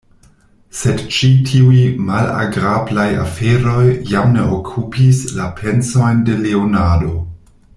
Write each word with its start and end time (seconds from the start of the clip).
Sed 0.77 1.01
ĉi 1.17 1.27
tiuj 1.49 1.81
malagrablaj 2.07 3.05
aferoj 3.25 3.85
jam 4.13 4.33
ne 4.37 4.47
okupis 4.57 5.21
la 5.41 5.51
pensojn 5.61 6.25
de 6.31 6.43
Leonardo. 6.47 7.13